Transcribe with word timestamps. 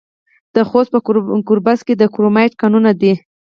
د 0.55 0.57
خوست 0.69 0.91
په 0.93 0.99
ګربز 1.47 1.79
کې 1.87 1.93
د 1.97 2.03
کرومایټ 2.13 2.53
کانونه 2.61 2.91
دي. 3.01 3.13